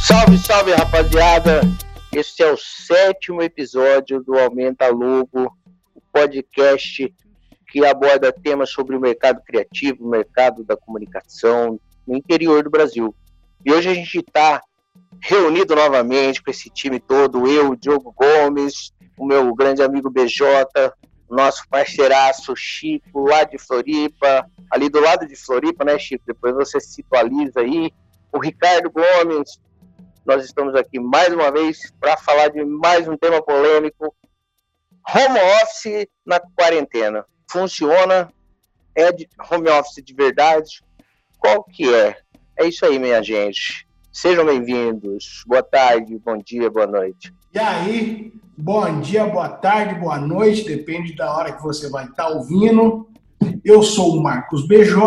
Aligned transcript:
Salve, 0.00 0.38
salve, 0.38 0.72
rapaziada! 0.72 1.60
Esse 2.12 2.42
é 2.42 2.52
o 2.52 2.56
sétimo 2.56 3.42
episódio 3.42 4.22
do 4.22 4.38
Aumenta 4.38 4.88
Lobo, 4.88 5.52
o 5.94 6.00
podcast 6.12 7.14
que 7.68 7.84
aborda 7.84 8.32
temas 8.32 8.70
sobre 8.70 8.96
o 8.96 9.00
mercado 9.00 9.42
criativo, 9.42 10.04
o 10.04 10.08
mercado 10.08 10.64
da 10.64 10.76
comunicação 10.76 11.80
no 12.06 12.16
interior 12.16 12.62
do 12.62 12.70
Brasil. 12.70 13.14
E 13.64 13.72
hoje 13.72 13.88
a 13.88 13.94
gente 13.94 14.18
está 14.18 14.62
reunido 15.20 15.74
novamente 15.74 16.42
com 16.42 16.50
esse 16.50 16.70
time 16.70 17.00
todo, 17.00 17.46
eu, 17.46 17.74
Diogo 17.74 18.12
Gomes, 18.12 18.92
o 19.16 19.26
meu 19.26 19.54
grande 19.54 19.82
amigo 19.82 20.10
BJ, 20.10 20.44
nosso 21.28 21.68
parceiraço 21.68 22.54
Chico, 22.56 23.28
lá 23.28 23.44
de 23.44 23.58
Floripa, 23.58 24.48
ali 24.70 24.88
do 24.88 25.00
lado 25.00 25.26
de 25.26 25.36
Floripa, 25.36 25.84
né, 25.84 25.98
Chico? 25.98 26.24
Depois 26.26 26.54
você 26.54 26.80
se 26.80 27.02
atualiza 27.02 27.60
aí. 27.60 27.92
O 28.32 28.38
Ricardo 28.38 28.90
Gomes, 28.90 29.60
nós 30.24 30.44
estamos 30.44 30.74
aqui 30.74 31.00
mais 31.00 31.32
uma 31.32 31.50
vez 31.50 31.90
para 31.98 32.16
falar 32.16 32.48
de 32.48 32.64
mais 32.64 33.08
um 33.08 33.16
tema 33.16 33.42
polêmico. 33.42 34.14
Home 35.14 35.40
office 35.62 36.06
na 36.24 36.38
quarentena. 36.38 37.24
Funciona? 37.50 38.30
É 38.94 39.08
home 39.50 39.70
office 39.70 40.04
de 40.04 40.14
verdade? 40.14 40.82
Qual 41.38 41.64
que 41.64 41.94
é? 41.94 42.18
É 42.58 42.66
isso 42.66 42.84
aí, 42.84 42.98
minha 42.98 43.22
gente. 43.22 43.87
Sejam 44.20 44.44
bem-vindos. 44.44 45.44
Boa 45.46 45.62
tarde, 45.62 46.18
bom 46.18 46.36
dia, 46.44 46.68
boa 46.68 46.88
noite. 46.88 47.32
E 47.54 47.58
aí, 47.60 48.32
bom 48.56 48.98
dia, 49.00 49.24
boa 49.24 49.48
tarde, 49.48 49.94
boa 49.94 50.18
noite, 50.18 50.64
depende 50.64 51.14
da 51.14 51.32
hora 51.32 51.52
que 51.52 51.62
você 51.62 51.88
vai 51.88 52.06
estar 52.06 52.26
ouvindo. 52.26 53.08
Eu 53.64 53.80
sou 53.80 54.16
o 54.16 54.20
Marcos 54.20 54.66
BJ 54.66 54.98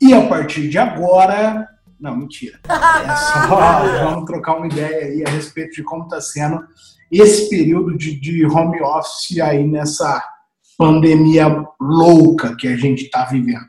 e 0.00 0.14
a 0.14 0.26
partir 0.28 0.70
de 0.70 0.78
agora. 0.78 1.68
Não, 2.00 2.16
mentira. 2.16 2.58
É 2.66 3.16
só 3.16 4.04
vamos 4.08 4.24
trocar 4.24 4.56
uma 4.56 4.66
ideia 4.66 5.08
aí 5.08 5.22
a 5.22 5.28
respeito 5.28 5.74
de 5.74 5.82
como 5.82 6.04
está 6.04 6.18
sendo 6.18 6.66
esse 7.12 7.50
período 7.50 7.98
de, 7.98 8.18
de 8.18 8.46
home 8.46 8.80
office 8.80 9.38
aí 9.40 9.62
nessa 9.62 10.24
pandemia 10.78 11.66
louca 11.78 12.56
que 12.56 12.66
a 12.66 12.78
gente 12.78 13.04
está 13.04 13.26
vivendo. 13.26 13.66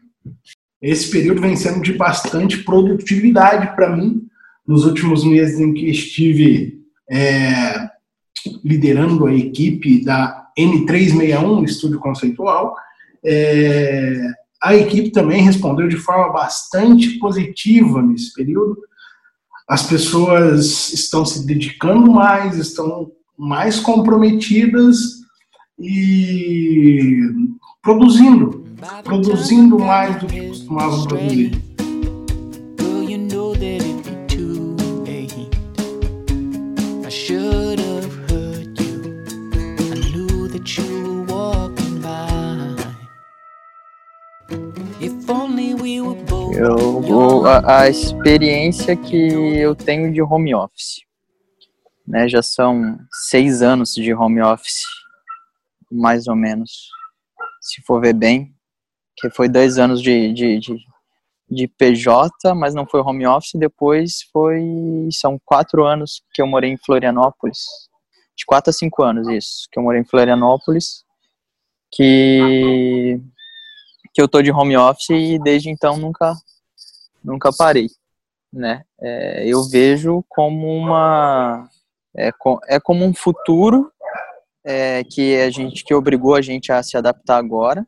Esse 0.81 1.11
período 1.11 1.41
vem 1.41 1.57
sendo 1.57 1.81
de 1.81 1.91
bastante 1.91 2.63
produtividade 2.63 3.75
para 3.75 3.93
mim, 3.93 4.25
nos 4.67 4.85
últimos 4.85 5.23
meses 5.23 5.59
em 5.59 5.73
que 5.73 5.89
estive 5.89 6.81
é, 7.09 7.89
liderando 8.63 9.25
a 9.25 9.33
equipe 9.33 10.03
da 10.03 10.47
N361, 10.57 11.63
Estúdio 11.63 11.99
Conceitual, 11.99 12.75
é, 13.25 14.19
a 14.61 14.75
equipe 14.75 15.11
também 15.11 15.41
respondeu 15.41 15.87
de 15.87 15.97
forma 15.97 16.33
bastante 16.33 17.11
positiva 17.19 18.01
nesse 18.01 18.33
período. 18.33 18.77
As 19.69 19.83
pessoas 19.83 20.91
estão 20.91 21.25
se 21.25 21.45
dedicando 21.45 22.11
mais, 22.11 22.57
estão 22.57 23.11
mais 23.37 23.79
comprometidas 23.79 24.97
e 25.79 27.21
produzindo, 27.81 28.65
produzindo 29.03 29.77
mais 29.77 30.19
do 30.19 30.25
que 30.25 30.47
costumavam 30.47 31.05
produzir. 31.05 31.66
Eu 46.55 47.01
vou 47.01 47.45
a, 47.45 47.81
a 47.81 47.87
experiência 47.89 48.95
que 48.95 49.15
eu 49.15 49.75
tenho 49.75 50.11
de 50.11 50.23
home 50.23 50.55
office, 50.55 51.01
né? 52.07 52.27
Já 52.27 52.41
são 52.41 52.97
seis 53.11 53.61
anos 53.61 53.93
de 53.93 54.11
home 54.11 54.41
office, 54.41 54.81
mais 55.91 56.27
ou 56.27 56.35
menos, 56.35 56.89
se 57.61 57.79
for 57.83 58.01
ver 58.01 58.13
bem, 58.13 58.55
que 59.17 59.29
foi 59.29 59.47
dois 59.47 59.77
anos 59.77 60.01
de, 60.01 60.33
de, 60.33 60.57
de, 60.57 60.77
de 61.47 61.67
PJ, 61.67 62.55
mas 62.55 62.73
não 62.73 62.87
foi 62.87 63.01
home 63.01 63.27
office. 63.27 63.51
Depois 63.53 64.23
foi 64.33 64.63
são 65.11 65.39
quatro 65.45 65.85
anos 65.85 66.23
que 66.33 66.41
eu 66.41 66.47
morei 66.47 66.71
em 66.71 66.77
Florianópolis, 66.77 67.59
de 68.35 68.43
quatro 68.47 68.71
a 68.71 68.73
cinco 68.73 69.03
anos 69.03 69.27
isso, 69.27 69.67
que 69.71 69.77
eu 69.77 69.83
morei 69.83 70.01
em 70.01 70.05
Florianópolis, 70.05 71.03
que 71.91 73.21
que 74.17 74.21
eu 74.21 74.27
tô 74.27 74.41
de 74.41 74.51
home 74.51 74.75
office 74.75 75.11
e 75.11 75.37
desde 75.37 75.69
então 75.69 75.95
nunca 75.95 76.35
nunca 77.23 77.51
parei, 77.55 77.85
né? 78.51 78.83
É, 78.99 79.47
eu 79.47 79.61
vejo 79.69 80.25
como 80.27 80.75
uma 80.75 81.69
é, 82.17 82.31
é 82.67 82.79
como 82.79 83.05
um 83.05 83.13
futuro 83.13 83.91
é, 84.65 85.03
que 85.03 85.39
a 85.39 85.51
gente 85.51 85.83
que 85.83 85.93
obrigou 85.93 86.33
a 86.33 86.41
gente 86.41 86.71
a 86.71 86.81
se 86.81 86.97
adaptar 86.97 87.37
agora, 87.37 87.85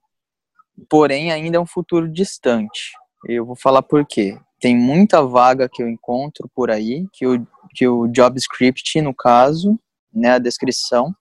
porém 0.87 1.31
ainda 1.31 1.57
é 1.57 1.59
um 1.59 1.65
futuro 1.65 2.07
distante. 2.07 2.91
Eu 3.25 3.43
vou 3.43 3.55
falar 3.55 3.81
por 3.81 4.05
quê. 4.05 4.37
Tem 4.61 4.77
muita 4.77 5.23
vaga 5.23 5.67
que 5.67 5.81
eu 5.81 5.89
encontro 5.89 6.47
por 6.53 6.69
aí 6.69 7.07
que 7.11 7.25
o 7.25 7.43
que 7.73 7.87
o 7.87 8.07
JavaScript 8.15 9.01
no 9.01 9.15
caso, 9.15 9.79
né, 10.13 10.33
a 10.33 10.39
descrição 10.39 11.11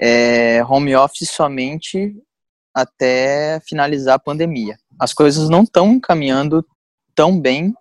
é 0.00 0.64
home 0.64 0.96
office 0.96 1.28
somente 1.28 2.16
até 2.80 3.60
finalizar 3.66 4.14
a 4.14 4.18
pandemia. 4.18 4.76
As 4.98 5.12
coisas 5.12 5.48
não 5.48 5.62
estão 5.62 5.98
caminhando 6.00 6.64
tão 7.14 7.38
bem 7.40 7.74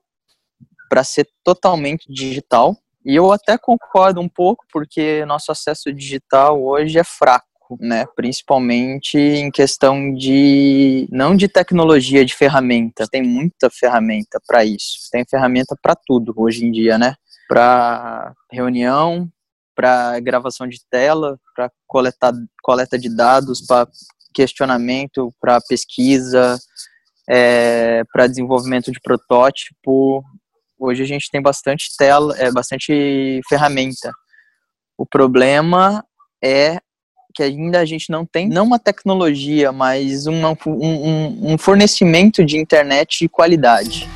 para 0.90 1.04
ser 1.04 1.28
totalmente 1.44 2.12
digital. 2.12 2.76
E 3.06 3.16
eu 3.16 3.32
até 3.32 3.58
concordo 3.58 4.20
um 4.20 4.28
pouco, 4.28 4.66
porque 4.72 5.26
nosso 5.26 5.52
acesso 5.52 5.94
digital 5.94 6.62
hoje 6.62 7.00
é 7.00 7.04
fraco, 7.04 7.78
né? 7.80 8.06
Principalmente 8.16 9.18
em 9.18 9.50
questão 9.50 10.14
de 10.14 11.08
não 11.12 11.36
de 11.36 11.48
tecnologia, 11.48 12.26
de 12.26 12.36
ferramenta. 12.36 13.08
Tem 13.10 13.22
muita 13.22 13.70
ferramenta 13.70 14.42
para 14.46 14.66
isso. 14.66 15.10
Tem 15.12 15.24
ferramenta 15.30 15.76
para 15.82 15.96
tudo 15.96 16.34
hoje 16.36 16.66
em 16.66 16.72
dia, 16.72 16.98
né? 16.98 17.16
Para 17.48 18.34
reunião, 18.52 19.30
para 19.74 20.20
gravação 20.20 20.68
de 20.68 20.80
tela, 20.90 21.40
para 21.56 21.72
coleta 22.62 22.98
de 22.98 23.16
dados, 23.16 23.62
para 23.62 23.88
questionamento, 24.38 25.34
para 25.42 25.60
pesquisa, 25.68 26.60
é, 27.28 28.04
para 28.14 28.28
desenvolvimento 28.28 28.92
de 28.92 29.00
protótipo. 29.02 30.24
Hoje 30.80 31.02
a 31.02 31.08
gente 31.08 31.32
tem 31.32 31.42
bastante 31.42 31.90
tela, 31.98 32.38
é, 32.38 32.52
bastante 32.52 33.42
ferramenta. 33.50 34.12
O 34.96 35.08
problema 35.08 36.06
é 36.44 36.78
que 37.34 37.42
ainda 37.42 37.80
a 37.80 37.86
gente 37.86 38.12
não 38.12 38.26
tem, 38.26 38.48
não 38.48 38.66
uma 38.66 38.80
tecnologia, 38.80 39.72
mas 39.72 40.28
uma, 40.28 40.52
um, 40.68 41.54
um- 41.54 41.58
fornecimento 41.58 42.46
de 42.46 42.58
internet 42.58 43.20
de 43.22 43.30
qualidade. 43.30 44.08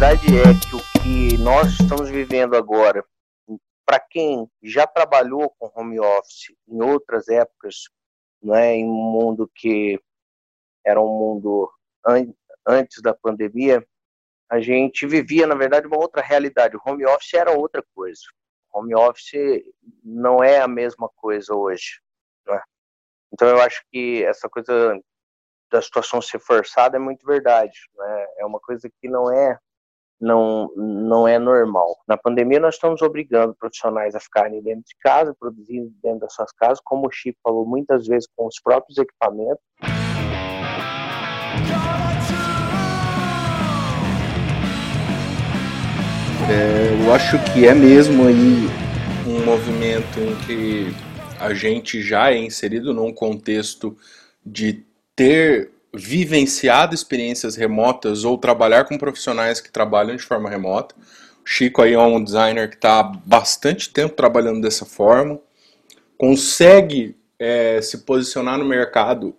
Verdade 0.00 0.28
é 0.38 0.54
que 0.54 0.76
o 0.76 1.02
que 1.02 1.36
nós 1.36 1.78
estamos 1.78 2.08
vivendo 2.08 2.56
agora, 2.56 3.04
para 3.84 4.00
quem 4.00 4.50
já 4.62 4.86
trabalhou 4.86 5.54
com 5.58 5.70
home 5.78 6.00
office 6.00 6.54
em 6.66 6.80
outras 6.80 7.28
épocas, 7.28 7.84
né, 8.42 8.76
em 8.76 8.86
um 8.86 8.94
mundo 8.94 9.46
que 9.54 10.00
era 10.86 10.98
um 10.98 11.06
mundo 11.06 11.70
an- 12.06 12.32
antes 12.66 13.02
da 13.02 13.12
pandemia, 13.12 13.86
a 14.48 14.58
gente 14.58 15.06
vivia, 15.06 15.46
na 15.46 15.54
verdade, 15.54 15.86
uma 15.86 15.98
outra 15.98 16.22
realidade. 16.22 16.78
O 16.78 16.80
home 16.82 17.04
office 17.04 17.34
era 17.34 17.52
outra 17.52 17.84
coisa. 17.94 18.22
Home 18.72 18.94
office 18.94 19.62
não 20.02 20.42
é 20.42 20.60
a 20.62 20.68
mesma 20.68 21.10
coisa 21.14 21.54
hoje. 21.54 22.00
né? 22.46 22.58
Então, 23.34 23.46
eu 23.48 23.60
acho 23.60 23.84
que 23.92 24.24
essa 24.24 24.48
coisa 24.48 24.98
da 25.70 25.82
situação 25.82 26.22
ser 26.22 26.38
forçada 26.38 26.96
é 26.96 26.98
muito 26.98 27.26
verdade. 27.26 27.78
Né? 27.94 28.26
É 28.38 28.46
uma 28.46 28.60
coisa 28.60 28.90
que 28.98 29.06
não 29.06 29.30
é 29.30 29.58
não, 30.20 30.70
não 30.76 31.26
é 31.26 31.38
normal. 31.38 31.96
Na 32.06 32.16
pandemia, 32.16 32.60
nós 32.60 32.74
estamos 32.74 33.00
obrigando 33.00 33.54
profissionais 33.54 34.14
a 34.14 34.20
ficarem 34.20 34.62
dentro 34.62 34.84
de 34.84 34.96
casa, 35.00 35.34
produzindo 35.38 35.90
dentro 36.02 36.20
das 36.20 36.34
suas 36.34 36.52
casas, 36.52 36.80
como 36.84 37.06
o 37.06 37.10
Chico 37.10 37.38
falou, 37.42 37.66
muitas 37.66 38.06
vezes 38.06 38.28
com 38.36 38.46
os 38.46 38.60
próprios 38.62 38.98
equipamentos. 38.98 39.62
É, 46.50 47.06
eu 47.06 47.14
acho 47.14 47.38
que 47.52 47.66
é 47.66 47.74
mesmo 47.74 48.26
aí 48.26 48.66
um 49.26 49.44
movimento 49.44 50.18
em 50.18 50.34
que 50.44 50.86
a 51.38 51.54
gente 51.54 52.02
já 52.02 52.32
é 52.32 52.38
inserido 52.38 52.92
num 52.92 53.14
contexto 53.14 53.96
de 54.44 54.84
ter 55.14 55.70
vivenciado 55.92 56.94
experiências 56.94 57.56
remotas 57.56 58.24
ou 58.24 58.38
trabalhar 58.38 58.84
com 58.84 58.96
profissionais 58.96 59.60
que 59.60 59.70
trabalham 59.70 60.16
de 60.16 60.22
forma 60.22 60.48
remota. 60.48 60.94
O 61.44 61.48
Chico 61.48 61.82
aí 61.82 61.94
é 61.94 61.98
um 61.98 62.22
designer 62.22 62.68
que 62.68 62.76
está 62.76 63.00
há 63.00 63.02
bastante 63.02 63.90
tempo 63.90 64.14
trabalhando 64.14 64.60
dessa 64.60 64.84
forma, 64.84 65.40
consegue 66.16 67.16
é, 67.38 67.80
se 67.82 67.98
posicionar 67.98 68.58
no 68.58 68.64
mercado 68.64 69.34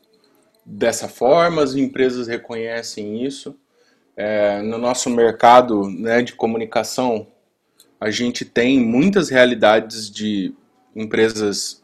dessa 0.65 1.07
forma, 1.07 1.63
as 1.63 1.75
empresas 1.75 2.27
reconhecem 2.27 3.23
isso. 3.23 3.55
É, 4.17 4.61
no 4.61 4.77
nosso 4.77 5.09
mercado 5.09 5.87
né, 5.89 6.21
de 6.21 6.33
comunicação, 6.33 7.27
a 7.99 8.09
gente 8.09 8.43
tem 8.43 8.79
muitas 8.79 9.29
realidades 9.29 10.09
de 10.09 10.53
empresas 10.95 11.81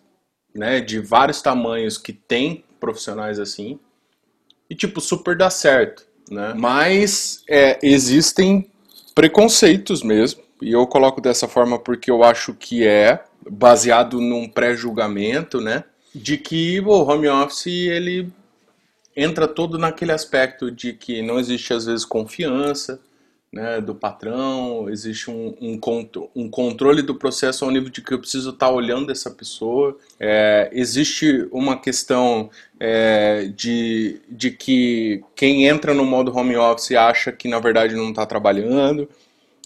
né, 0.54 0.82
de 0.82 1.00
vários 1.00 1.42
tamanhos 1.42 1.98
que 1.98 2.12
têm 2.12 2.66
profissionais 2.80 3.40
assim 3.40 3.80
e 4.70 4.76
tipo 4.76 5.02
super 5.02 5.36
dá 5.38 5.50
certo, 5.50 6.06
né? 6.30 6.54
Mas 6.56 7.44
é, 7.50 7.80
existem 7.82 8.70
preconceitos 9.16 10.04
mesmo 10.04 10.42
e 10.62 10.72
eu 10.72 10.86
coloco 10.88 11.22
dessa 11.22 11.48
forma 11.48 11.80
porque 11.80 12.12
eu 12.12 12.24
acho 12.24 12.54
que 12.54 12.86
é 12.86 13.24
baseado 13.50 14.20
num 14.20 14.48
pré-julgamento, 14.48 15.62
né? 15.62 15.84
De 16.14 16.38
que 16.38 16.80
o 16.82 16.90
home 16.90 17.28
office 17.28 17.68
ele 17.68 18.32
entra 19.16 19.48
todo 19.48 19.78
naquele 19.78 20.12
aspecto 20.12 20.70
de 20.70 20.94
que 20.94 21.22
não 21.22 21.40
existe 21.40 21.74
às 21.74 21.86
vezes 21.86 22.06
confiança, 22.06 23.00
né, 23.52 23.80
do 23.80 23.96
patrão, 23.96 24.90
existe 24.90 25.32
um, 25.32 25.56
um, 25.62 25.80
um, 26.36 26.50
controle 26.50 27.02
do 27.02 27.16
processo 27.16 27.64
ao 27.64 27.72
nível 27.72 27.90
de 27.90 28.02
que 28.02 28.14
eu 28.14 28.20
preciso 28.20 28.50
estar 28.50 28.70
olhando 28.70 29.12
essa 29.12 29.32
pessoa, 29.32 29.98
é, 30.20 30.70
existe 30.74 31.48
uma 31.52 31.80
questão 31.80 32.50
é, 32.80 33.50
de, 33.56 34.22
de 34.30 34.52
que 34.52 35.24
quem 35.36 35.66
entra 35.66 35.94
no 35.94 36.06
modo 36.06 36.36
home 36.36 36.58
office 36.58 36.92
acha 36.92 37.32
que 37.32 37.48
na 37.48 37.60
verdade 37.60 37.96
não 37.96 38.10
está 38.10 38.26
trabalhando, 38.26 39.10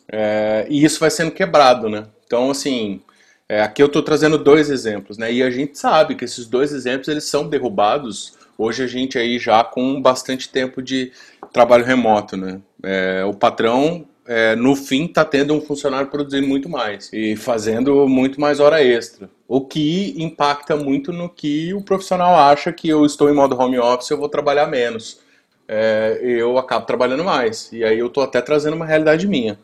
é, 0.07 0.67
e 0.69 0.83
isso 0.83 0.99
vai 0.99 1.09
sendo 1.09 1.31
quebrado, 1.31 1.89
né? 1.89 2.05
Então, 2.25 2.51
assim, 2.51 3.01
é, 3.49 3.61
aqui 3.61 3.81
eu 3.81 3.87
estou 3.87 4.03
trazendo 4.03 4.37
dois 4.37 4.69
exemplos, 4.69 5.17
né? 5.17 5.31
E 5.33 5.41
a 5.41 5.49
gente 5.49 5.77
sabe 5.77 6.15
que 6.15 6.25
esses 6.25 6.45
dois 6.45 6.71
exemplos 6.71 7.07
eles 7.07 7.23
são 7.23 7.47
derrubados 7.47 8.37
hoje 8.61 8.83
a 8.83 8.87
gente 8.87 9.17
aí 9.17 9.39
já 9.39 9.63
com 9.63 9.99
bastante 10.01 10.49
tempo 10.49 10.81
de 10.81 11.11
trabalho 11.51 11.83
remoto, 11.83 12.37
né? 12.37 12.61
É, 12.83 13.23
o 13.25 13.33
patrão, 13.33 14.05
é, 14.27 14.55
no 14.55 14.75
fim, 14.75 15.05
está 15.05 15.25
tendo 15.25 15.53
um 15.53 15.61
funcionário 15.61 16.09
produzindo 16.09 16.47
muito 16.47 16.69
mais 16.69 17.09
e 17.13 17.35
fazendo 17.35 18.07
muito 18.07 18.39
mais 18.39 18.59
hora 18.59 18.83
extra. 18.83 19.29
O 19.47 19.61
que 19.61 20.13
impacta 20.17 20.75
muito 20.75 21.11
no 21.11 21.29
que 21.29 21.73
o 21.73 21.81
profissional 21.81 22.35
acha 22.35 22.71
que 22.71 22.87
eu 22.87 23.05
estou 23.05 23.29
em 23.29 23.33
modo 23.33 23.59
home 23.59 23.77
office, 23.77 24.09
eu 24.09 24.17
vou 24.17 24.29
trabalhar 24.29 24.67
menos. 24.67 25.19
É, 25.67 26.19
eu 26.21 26.57
acabo 26.57 26.85
trabalhando 26.85 27.23
mais. 27.23 27.71
E 27.71 27.83
aí 27.83 27.99
eu 27.99 28.07
estou 28.07 28.23
até 28.23 28.41
trazendo 28.41 28.75
uma 28.75 28.85
realidade 28.85 29.27
minha. 29.27 29.59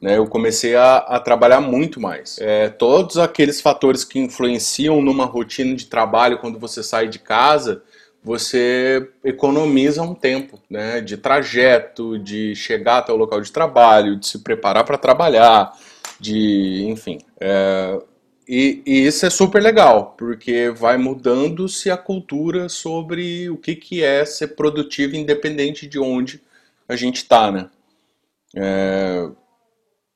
Né? 0.00 0.18
Eu 0.18 0.26
comecei 0.26 0.74
a, 0.74 0.96
a 0.96 1.20
trabalhar 1.20 1.60
muito 1.60 2.00
mais. 2.00 2.36
É, 2.40 2.68
todos 2.68 3.18
aqueles 3.18 3.60
fatores 3.60 4.02
que 4.02 4.18
influenciam 4.18 5.00
numa 5.00 5.24
rotina 5.24 5.76
de 5.76 5.86
trabalho 5.86 6.38
quando 6.38 6.58
você 6.58 6.82
sai 6.82 7.06
de 7.06 7.20
casa, 7.20 7.82
você 8.22 9.08
economiza 9.24 10.02
um 10.02 10.14
tempo 10.14 10.60
né, 10.70 11.00
de 11.00 11.16
trajeto, 11.16 12.18
de 12.18 12.54
chegar 12.54 12.98
até 12.98 13.12
o 13.12 13.16
local 13.16 13.40
de 13.40 13.50
trabalho, 13.50 14.16
de 14.16 14.26
se 14.26 14.38
preparar 14.38 14.84
para 14.84 14.96
trabalhar, 14.96 15.72
de 16.20 16.84
enfim. 16.88 17.18
É, 17.40 18.00
e, 18.46 18.82
e, 18.86 19.06
isso 19.06 19.26
é 19.26 19.30
super 19.30 19.60
legal, 19.60 20.14
porque 20.16 20.70
vai 20.70 20.96
mudando-se 20.96 21.90
a 21.90 21.96
cultura 21.96 22.68
sobre 22.68 23.50
o 23.50 23.56
que, 23.56 23.74
que 23.74 24.04
é 24.04 24.24
ser 24.24 24.48
produtivo 24.48 25.16
independente 25.16 25.86
de 25.86 25.98
onde 25.98 26.40
a 26.88 26.94
gente 26.94 27.16
está, 27.16 27.50
né? 27.50 27.68
É, 28.54 29.28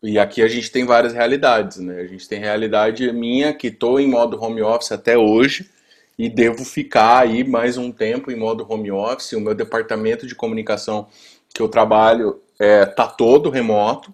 e 0.02 0.18
aqui 0.18 0.42
a 0.42 0.48
gente 0.48 0.70
tem 0.70 0.84
várias 0.84 1.12
realidades, 1.12 1.78
né? 1.78 2.00
A 2.00 2.06
gente 2.06 2.28
tem 2.28 2.38
realidade 2.38 3.10
minha 3.12 3.52
que 3.52 3.68
estou 3.68 3.98
em 3.98 4.08
modo 4.08 4.40
home 4.40 4.62
office 4.62 4.92
até 4.92 5.16
hoje, 5.18 5.68
e 6.18 6.28
devo 6.28 6.64
ficar 6.64 7.18
aí 7.18 7.44
mais 7.44 7.76
um 7.76 7.92
tempo 7.92 8.30
em 8.30 8.36
modo 8.36 8.66
home 8.68 8.90
office. 8.90 9.32
O 9.32 9.40
meu 9.40 9.54
departamento 9.54 10.26
de 10.26 10.34
comunicação 10.34 11.08
que 11.54 11.60
eu 11.60 11.68
trabalho 11.68 12.40
é, 12.58 12.86
tá 12.86 13.06
todo 13.06 13.50
remoto 13.50 14.12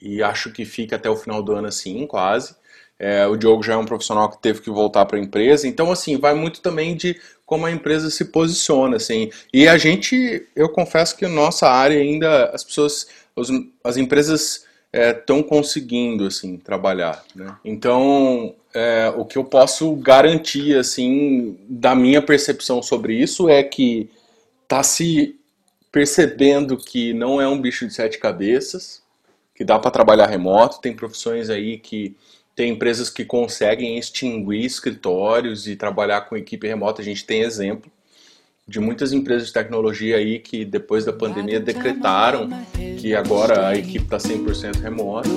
e 0.00 0.22
acho 0.22 0.52
que 0.52 0.64
fica 0.64 0.96
até 0.96 1.08
o 1.08 1.16
final 1.16 1.42
do 1.42 1.52
ano 1.52 1.68
assim, 1.68 2.06
quase. 2.06 2.54
É, 2.98 3.26
o 3.26 3.36
Diogo 3.36 3.62
já 3.62 3.74
é 3.74 3.76
um 3.76 3.84
profissional 3.84 4.30
que 4.30 4.40
teve 4.40 4.60
que 4.60 4.70
voltar 4.70 5.04
para 5.04 5.18
a 5.18 5.20
empresa, 5.20 5.68
então 5.68 5.92
assim 5.92 6.16
vai 6.16 6.34
muito 6.34 6.62
também 6.62 6.96
de 6.96 7.20
como 7.44 7.66
a 7.66 7.70
empresa 7.70 8.10
se 8.10 8.26
posiciona, 8.26 8.96
assim. 8.96 9.30
E 9.52 9.68
a 9.68 9.76
gente, 9.76 10.46
eu 10.56 10.68
confesso 10.70 11.16
que 11.16 11.26
nossa 11.26 11.68
área 11.68 11.98
ainda 11.98 12.46
as 12.46 12.64
pessoas, 12.64 13.06
as 13.84 13.96
empresas 13.96 14.65
estão 14.96 15.38
é, 15.38 15.42
conseguindo 15.42 16.26
assim 16.26 16.56
trabalhar, 16.56 17.24
né? 17.34 17.56
Então 17.64 18.54
é, 18.74 19.12
o 19.16 19.24
que 19.24 19.38
eu 19.38 19.44
posso 19.44 19.94
garantir, 19.96 20.76
assim, 20.76 21.58
da 21.68 21.94
minha 21.94 22.20
percepção 22.20 22.82
sobre 22.82 23.14
isso 23.14 23.48
é 23.48 23.62
que 23.62 24.10
tá 24.68 24.82
se 24.82 25.38
percebendo 25.90 26.76
que 26.76 27.14
não 27.14 27.40
é 27.40 27.48
um 27.48 27.60
bicho 27.60 27.86
de 27.86 27.94
sete 27.94 28.18
cabeças, 28.18 29.02
que 29.54 29.64
dá 29.64 29.78
para 29.78 29.90
trabalhar 29.90 30.26
remoto, 30.26 30.80
tem 30.80 30.94
profissões 30.94 31.48
aí 31.48 31.78
que 31.78 32.14
tem 32.54 32.72
empresas 32.72 33.08
que 33.08 33.24
conseguem 33.24 33.98
extinguir 33.98 34.64
escritórios 34.64 35.66
e 35.66 35.76
trabalhar 35.76 36.22
com 36.22 36.36
equipe 36.36 36.66
remota, 36.66 37.00
a 37.00 37.04
gente 37.04 37.24
tem 37.24 37.42
exemplo 37.42 37.90
de 38.68 38.80
muitas 38.80 39.12
empresas 39.12 39.46
de 39.46 39.52
tecnologia 39.52 40.16
aí 40.16 40.40
que 40.40 40.64
depois 40.64 41.04
da 41.04 41.12
pandemia 41.12 41.60
decretaram 41.60 42.48
que 42.98 43.14
agora 43.14 43.68
a 43.68 43.76
equipe 43.76 44.04
está 44.04 44.16
100% 44.16 44.80
remota. 44.80 45.28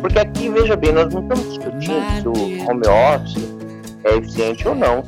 Porque 0.00 0.18
aqui, 0.20 0.48
veja 0.48 0.76
bem, 0.76 0.92
nós 0.92 1.12
não 1.12 1.22
estamos 1.22 1.48
discutindo 1.48 2.12
se 2.20 2.28
o 2.28 2.70
home 2.70 2.86
office 2.86 3.57
é 4.08 4.16
eficiente 4.16 4.66
ou 4.66 4.74
não, 4.74 5.02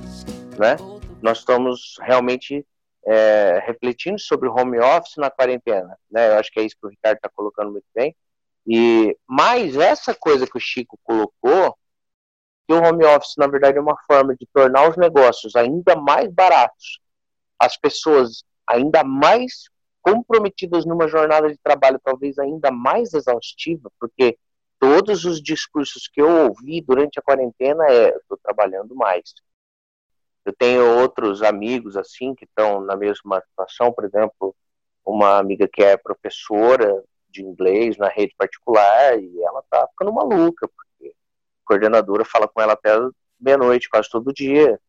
né? 0.58 0.76
Nós 1.22 1.38
estamos 1.38 1.96
realmente 2.02 2.66
é, 3.06 3.62
refletindo 3.66 4.18
sobre 4.18 4.48
o 4.48 4.54
home 4.54 4.78
office 4.78 5.16
na 5.16 5.30
quarentena, 5.30 5.96
né? 6.10 6.28
Eu 6.28 6.38
acho 6.38 6.52
que 6.52 6.60
é 6.60 6.64
isso 6.64 6.76
que 6.78 6.86
o 6.86 6.90
Ricardo 6.90 7.16
está 7.16 7.30
colocando 7.34 7.72
muito 7.72 7.86
bem. 7.94 8.14
E 8.66 9.16
mais 9.26 9.76
essa 9.76 10.14
coisa 10.14 10.46
que 10.46 10.56
o 10.56 10.60
Chico 10.60 10.98
colocou, 11.02 11.76
que 12.68 12.74
o 12.74 12.82
home 12.82 13.04
office 13.06 13.34
na 13.38 13.46
verdade 13.46 13.78
é 13.78 13.80
uma 13.80 13.96
forma 14.06 14.36
de 14.36 14.46
tornar 14.52 14.88
os 14.90 14.96
negócios 14.96 15.56
ainda 15.56 15.96
mais 15.96 16.30
baratos, 16.30 17.00
as 17.58 17.76
pessoas 17.76 18.44
ainda 18.66 19.02
mais 19.02 19.70
comprometidas 20.02 20.84
numa 20.84 21.08
jornada 21.08 21.48
de 21.48 21.58
trabalho 21.62 22.00
talvez 22.02 22.38
ainda 22.38 22.70
mais 22.70 23.14
exaustiva, 23.14 23.90
porque 23.98 24.38
todos 24.80 25.26
os 25.26 25.42
discursos 25.42 26.08
que 26.08 26.20
eu 26.22 26.46
ouvi 26.46 26.80
durante 26.80 27.18
a 27.18 27.22
quarentena 27.22 27.84
é 27.88 28.16
estou 28.16 28.38
trabalhando 28.42 28.94
mais. 28.96 29.34
Eu 30.44 30.54
tenho 30.54 30.98
outros 31.00 31.42
amigos 31.42 31.98
assim 31.98 32.34
que 32.34 32.46
estão 32.46 32.80
na 32.80 32.96
mesma 32.96 33.42
situação, 33.42 33.92
por 33.92 34.06
exemplo, 34.06 34.56
uma 35.04 35.38
amiga 35.38 35.68
que 35.68 35.82
é 35.82 35.98
professora 35.98 37.04
de 37.28 37.42
inglês 37.42 37.98
na 37.98 38.08
rede 38.08 38.34
particular 38.36 39.20
e 39.20 39.42
ela 39.42 39.62
tá 39.70 39.86
ficando 39.88 40.14
maluca, 40.14 40.66
porque 40.66 41.08
a 41.08 41.66
coordenadora 41.66 42.24
fala 42.24 42.48
com 42.48 42.60
ela 42.60 42.72
até 42.72 42.90
meia-noite, 43.38 43.88
quase 43.88 44.08
todo 44.08 44.32
dia, 44.32 44.80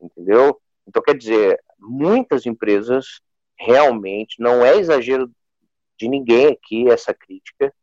entendeu? 0.00 0.60
Então, 0.86 1.02
quer 1.02 1.16
dizer, 1.16 1.60
muitas 1.76 2.46
empresas 2.46 3.20
realmente, 3.58 4.40
não 4.40 4.64
é 4.64 4.76
exagero 4.76 5.30
de 5.98 6.08
ninguém 6.08 6.46
aqui 6.46 6.88
essa 6.88 7.12
crítica 7.12 7.74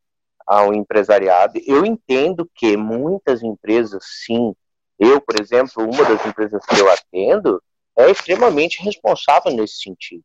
ao 0.48 0.72
empresariado. 0.72 1.60
Eu 1.66 1.84
entendo 1.84 2.50
que 2.54 2.74
muitas 2.74 3.42
empresas, 3.42 4.02
sim, 4.24 4.54
eu, 4.98 5.20
por 5.20 5.38
exemplo, 5.38 5.84
uma 5.84 6.02
das 6.04 6.24
empresas 6.24 6.64
que 6.64 6.80
eu 6.80 6.90
atendo, 6.90 7.62
é 7.94 8.10
extremamente 8.10 8.82
responsável 8.82 9.52
nesse 9.52 9.82
sentido, 9.82 10.24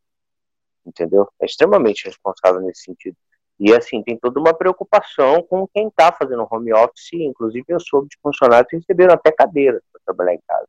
entendeu? 0.86 1.28
É 1.42 1.46
extremamente 1.46 2.06
responsável 2.06 2.62
nesse 2.62 2.84
sentido. 2.84 3.18
E 3.60 3.74
assim, 3.76 4.02
tem 4.02 4.18
toda 4.18 4.40
uma 4.40 4.54
preocupação 4.54 5.44
com 5.44 5.68
quem 5.68 5.88
está 5.90 6.12
fazendo 6.12 6.48
home 6.50 6.74
office, 6.74 7.14
inclusive 7.14 7.66
eu 7.68 7.80
soube 7.80 8.08
de 8.08 8.18
funcionários 8.22 8.70
que 8.70 8.78
receberam 8.78 9.14
até 9.14 9.32
cadeiras 9.32 9.82
para 9.92 10.02
trabalhar 10.06 10.36
em 10.36 10.42
casa. 10.48 10.68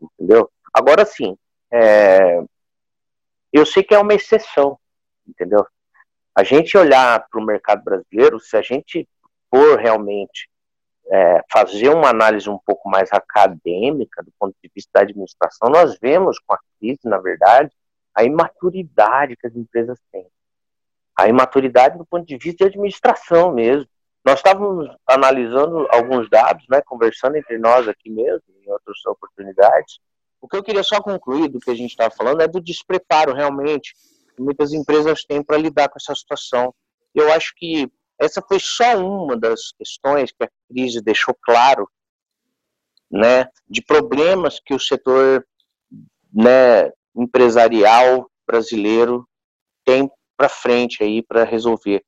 Entendeu? 0.00 0.50
Agora 0.74 1.04
sim, 1.04 1.36
é... 1.70 2.42
eu 3.52 3.64
sei 3.64 3.84
que 3.84 3.94
é 3.94 3.98
uma 3.98 4.14
exceção, 4.14 4.76
entendeu? 5.26 5.64
A 6.34 6.42
gente 6.42 6.76
olhar 6.76 7.26
para 7.28 7.40
o 7.40 7.44
mercado 7.44 7.84
brasileiro, 7.84 8.40
se 8.40 8.56
a 8.56 8.62
gente 8.62 9.08
for 9.50 9.78
realmente 9.78 10.48
é, 11.10 11.42
fazer 11.50 11.90
uma 11.90 12.08
análise 12.08 12.48
um 12.48 12.58
pouco 12.58 12.88
mais 12.88 13.12
acadêmica 13.12 14.22
do 14.22 14.32
ponto 14.38 14.54
de 14.62 14.70
vista 14.74 14.90
da 14.94 15.00
administração, 15.02 15.68
nós 15.68 15.98
vemos 16.00 16.38
com 16.38 16.54
a 16.54 16.58
crise, 16.78 17.00
na 17.04 17.18
verdade, 17.18 17.70
a 18.14 18.24
imaturidade 18.24 19.36
que 19.36 19.46
as 19.46 19.54
empresas 19.54 19.98
têm. 20.10 20.26
A 21.16 21.28
imaturidade 21.28 21.98
do 21.98 22.06
ponto 22.06 22.26
de 22.26 22.38
vista 22.38 22.64
de 22.64 22.70
administração 22.70 23.52
mesmo. 23.52 23.86
Nós 24.24 24.38
estávamos 24.38 24.88
analisando 25.06 25.86
alguns 25.90 26.30
dados, 26.30 26.64
né, 26.70 26.80
conversando 26.80 27.36
entre 27.36 27.58
nós 27.58 27.88
aqui 27.88 28.08
mesmo, 28.08 28.42
em 28.64 28.70
outras 28.70 29.04
oportunidades. 29.06 29.98
O 30.40 30.48
que 30.48 30.56
eu 30.56 30.62
queria 30.62 30.82
só 30.82 31.02
concluir 31.02 31.48
do 31.48 31.58
que 31.58 31.70
a 31.70 31.74
gente 31.74 31.90
estava 31.90 32.14
falando 32.14 32.40
é 32.40 32.48
do 32.48 32.60
despreparo, 32.60 33.34
realmente, 33.34 33.94
muitas 34.38 34.72
empresas 34.72 35.24
têm 35.24 35.42
para 35.42 35.56
lidar 35.56 35.88
com 35.88 35.98
essa 35.98 36.14
situação. 36.14 36.74
Eu 37.14 37.32
acho 37.32 37.52
que 37.56 37.90
essa 38.18 38.40
foi 38.40 38.58
só 38.60 38.96
uma 38.98 39.36
das 39.36 39.72
questões 39.72 40.30
que 40.32 40.44
a 40.44 40.50
crise 40.68 41.02
deixou 41.02 41.34
claro, 41.42 41.88
né, 43.10 43.46
de 43.68 43.82
problemas 43.82 44.58
que 44.64 44.72
o 44.72 44.80
setor 44.80 45.46
né, 46.32 46.90
empresarial 47.14 48.30
brasileiro 48.46 49.28
tem 49.84 50.10
para 50.36 50.48
frente 50.48 51.02
aí 51.02 51.22
para 51.22 51.44
resolver. 51.44 52.02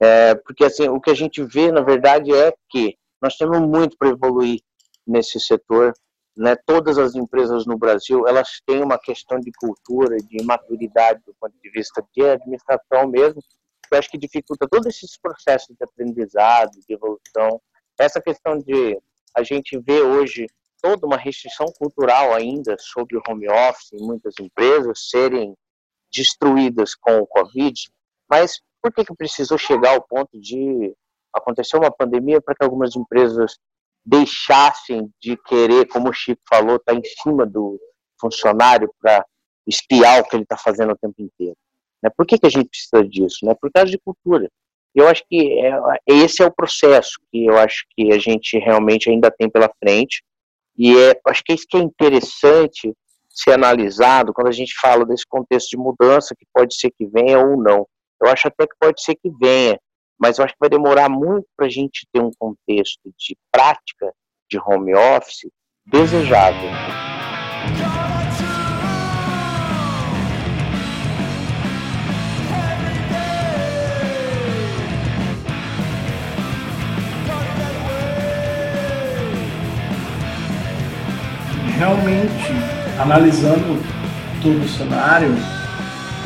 É, 0.00 0.34
porque 0.34 0.64
assim, 0.64 0.88
o 0.88 1.00
que 1.00 1.10
a 1.10 1.14
gente 1.14 1.42
vê, 1.42 1.70
na 1.70 1.82
verdade, 1.82 2.32
é 2.32 2.54
que 2.70 2.96
nós 3.20 3.36
temos 3.36 3.60
muito 3.60 3.96
para 3.98 4.08
evoluir 4.08 4.60
nesse 5.06 5.40
setor. 5.40 5.92
Né? 6.36 6.54
Todas 6.66 6.98
as 6.98 7.14
empresas 7.14 7.64
no 7.64 7.78
Brasil, 7.78 8.26
elas 8.28 8.60
têm 8.66 8.82
uma 8.82 8.98
questão 8.98 9.40
de 9.40 9.50
cultura, 9.52 10.16
de 10.18 10.44
maturidade 10.44 11.22
do 11.24 11.34
ponto 11.40 11.54
de 11.62 11.70
vista 11.70 12.04
de 12.14 12.22
administração 12.22 13.08
mesmo, 13.08 13.40
que 13.40 13.94
eu 13.94 13.98
acho 13.98 14.10
que 14.10 14.18
dificulta 14.18 14.68
todos 14.68 14.86
esses 14.86 15.16
processos 15.16 15.74
de 15.74 15.82
aprendizado, 15.82 16.72
de 16.86 16.94
evolução. 16.94 17.60
Essa 17.98 18.20
questão 18.20 18.58
de 18.58 19.00
a 19.34 19.42
gente 19.42 19.78
vê 19.78 20.02
hoje 20.02 20.46
toda 20.82 21.06
uma 21.06 21.16
restrição 21.16 21.66
cultural 21.78 22.34
ainda 22.34 22.76
sobre 22.78 23.16
o 23.16 23.22
home 23.26 23.48
office 23.48 23.92
em 23.92 24.04
muitas 24.04 24.34
empresas 24.40 25.08
serem 25.10 25.56
destruídas 26.12 26.94
com 26.94 27.18
o 27.18 27.26
Covid, 27.26 27.90
mas 28.28 28.60
por 28.82 28.92
que, 28.92 29.04
que 29.04 29.14
precisou 29.14 29.58
chegar 29.58 29.94
ao 29.94 30.02
ponto 30.02 30.38
de 30.38 30.94
acontecer 31.34 31.76
uma 31.76 31.90
pandemia 31.90 32.40
para 32.40 32.54
que 32.54 32.64
algumas 32.64 32.94
empresas 32.94 33.58
deixassem 34.06 35.10
de 35.20 35.36
querer, 35.36 35.88
como 35.88 36.10
o 36.10 36.12
Chico 36.12 36.40
falou, 36.48 36.76
estar 36.76 36.92
tá 36.92 36.98
em 36.98 37.02
cima 37.22 37.44
do 37.44 37.78
funcionário 38.20 38.88
para 39.00 39.24
espiar 39.66 40.20
o 40.20 40.24
que 40.24 40.36
ele 40.36 40.44
está 40.44 40.56
fazendo 40.56 40.92
o 40.92 40.96
tempo 40.96 41.20
inteiro? 41.20 41.56
Né? 42.00 42.08
Por 42.16 42.24
que, 42.24 42.38
que 42.38 42.46
a 42.46 42.50
gente 42.50 42.68
precisa 42.68 43.04
disso? 43.04 43.44
Né? 43.44 43.54
Por 43.60 43.70
causa 43.72 43.90
de 43.90 43.98
cultura. 43.98 44.48
Eu 44.94 45.08
acho 45.08 45.24
que 45.28 45.60
é, 45.60 45.72
esse 46.06 46.42
é 46.42 46.46
o 46.46 46.54
processo 46.54 47.18
que 47.30 47.44
eu 47.44 47.58
acho 47.58 47.84
que 47.90 48.12
a 48.12 48.18
gente 48.18 48.58
realmente 48.58 49.10
ainda 49.10 49.30
tem 49.30 49.50
pela 49.50 49.70
frente. 49.82 50.22
E 50.78 50.96
é, 50.96 51.20
acho 51.26 51.42
que 51.44 51.52
é 51.52 51.54
isso 51.54 51.66
que 51.68 51.76
é 51.76 51.80
interessante 51.80 52.94
ser 53.28 53.52
analisado 53.52 54.32
quando 54.32 54.48
a 54.48 54.52
gente 54.52 54.74
fala 54.80 55.04
desse 55.04 55.26
contexto 55.26 55.70
de 55.70 55.76
mudança 55.76 56.34
que 56.34 56.46
pode 56.54 56.74
ser 56.74 56.90
que 56.90 57.06
venha 57.06 57.38
ou 57.38 57.62
não. 57.62 57.86
Eu 58.22 58.30
acho 58.30 58.48
até 58.48 58.66
que 58.66 58.74
pode 58.80 59.02
ser 59.02 59.14
que 59.16 59.30
venha, 59.38 59.78
mas 60.18 60.38
eu 60.38 60.44
acho 60.44 60.54
que 60.54 60.60
vai 60.60 60.70
demorar 60.70 61.08
muito 61.08 61.46
para 61.56 61.66
a 61.66 61.70
gente 61.70 62.06
ter 62.12 62.20
um 62.20 62.30
contexto 62.38 63.12
de 63.18 63.36
prática 63.50 64.12
de 64.50 64.58
home 64.58 64.94
office 64.94 65.50
desejável. 65.86 66.70
Realmente, 81.78 82.52
analisando 82.98 83.82
todo 84.42 84.64
o 84.64 84.68
cenário, 84.68 85.34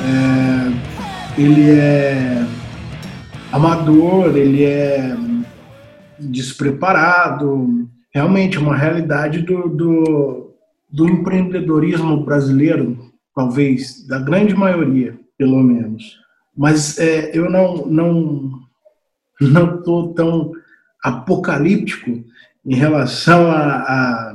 é 0.07 0.91
ele 1.41 1.71
é 1.71 2.45
amador, 3.53 4.37
ele 4.37 4.65
é 4.65 5.17
despreparado. 6.19 7.89
Realmente, 8.13 8.57
é 8.57 8.61
uma 8.61 8.77
realidade 8.77 9.43
do, 9.43 9.69
do, 9.69 10.55
do 10.91 11.09
empreendedorismo 11.09 12.25
brasileiro, 12.25 12.99
talvez, 13.35 14.07
da 14.07 14.19
grande 14.19 14.55
maioria, 14.55 15.19
pelo 15.39 15.63
menos. 15.63 16.19
Mas 16.57 16.99
é, 16.99 17.37
eu 17.37 17.51
não 17.51 17.87
não 17.87 18.61
não 19.41 19.77
estou 19.77 20.13
tão 20.13 20.53
apocalíptico 21.03 22.23
em 22.67 22.75
relação 22.75 23.51
a, 23.51 23.77
a 23.77 24.35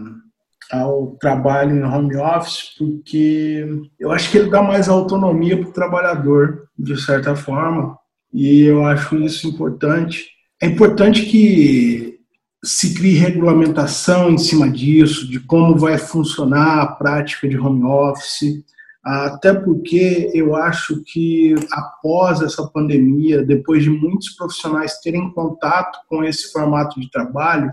ao 0.72 1.16
trabalho 1.20 1.76
em 1.76 1.84
home 1.84 2.16
office, 2.18 2.76
porque 2.78 3.68
eu 4.00 4.12
acho 4.12 4.32
que 4.32 4.38
ele 4.38 4.50
dá 4.50 4.62
mais 4.62 4.90
autonomia 4.90 5.58
para 5.58 5.70
o 5.70 5.74
trabalhador, 5.74 6.68
de 6.78 7.00
certa 7.00 7.36
forma, 7.36 7.98
e 8.36 8.64
eu 8.64 8.86
acho 8.86 9.16
isso 9.16 9.48
importante. 9.48 10.26
É 10.62 10.66
importante 10.66 11.26
que 11.26 12.20
se 12.62 12.94
crie 12.94 13.14
regulamentação 13.14 14.30
em 14.30 14.38
cima 14.38 14.70
disso, 14.70 15.26
de 15.30 15.40
como 15.40 15.78
vai 15.78 15.98
funcionar 15.98 16.82
a 16.82 16.88
prática 16.88 17.48
de 17.48 17.58
home 17.58 17.86
office, 17.86 18.62
até 19.02 19.54
porque 19.54 20.32
eu 20.34 20.54
acho 20.54 21.02
que 21.06 21.56
após 21.72 22.42
essa 22.42 22.68
pandemia, 22.68 23.42
depois 23.42 23.84
de 23.84 23.90
muitos 23.90 24.32
profissionais 24.32 25.00
terem 25.00 25.32
contato 25.32 25.98
com 26.10 26.22
esse 26.22 26.52
formato 26.52 27.00
de 27.00 27.10
trabalho, 27.10 27.72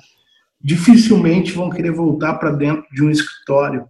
dificilmente 0.61 1.51
vão 1.51 1.71
querer 1.71 1.91
voltar 1.91 2.35
para 2.35 2.53
dentro 2.53 2.87
de 2.93 3.03
um 3.03 3.11
escritório. 3.11 3.89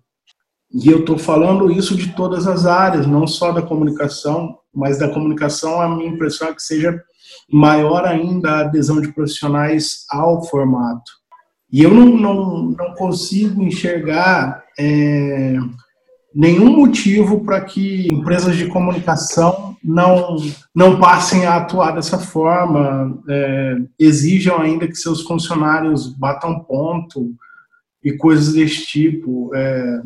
E 0.72 0.88
eu 0.88 1.00
estou 1.00 1.18
falando 1.18 1.70
isso 1.70 1.94
de 1.94 2.14
todas 2.14 2.46
as 2.46 2.64
áreas, 2.64 3.06
não 3.06 3.26
só 3.26 3.52
da 3.52 3.60
comunicação, 3.60 4.56
mas 4.74 4.98
da 4.98 5.08
comunicação, 5.08 5.80
a 5.80 5.88
minha 5.88 6.08
impressão 6.08 6.48
é 6.48 6.54
que 6.54 6.62
seja 6.62 7.02
maior 7.50 8.04
ainda 8.04 8.50
a 8.50 8.60
adesão 8.60 9.00
de 9.00 9.12
profissionais 9.12 10.04
ao 10.10 10.44
formato. 10.44 11.10
E 11.70 11.82
eu 11.82 11.92
não, 11.92 12.16
não, 12.16 12.62
não 12.70 12.94
consigo 12.94 13.62
enxergar 13.62 14.62
é, 14.78 15.56
nenhum 16.34 16.76
motivo 16.76 17.44
para 17.44 17.60
que 17.60 18.08
empresas 18.08 18.56
de 18.56 18.68
comunicação 18.68 19.76
não, 19.82 20.36
não 20.74 21.00
passem 21.00 21.46
a 21.46 21.56
atuar 21.56 21.92
dessa 21.92 22.18
forma, 22.18 23.18
é, 23.28 23.76
exijam 23.98 24.60
ainda 24.60 24.86
que 24.86 24.94
seus 24.94 25.22
funcionários 25.22 26.06
batam 26.06 26.60
ponto 26.60 27.34
e 28.02 28.12
coisas 28.12 28.52
desse 28.52 28.86
tipo. 28.86 29.50
É, 29.54 30.02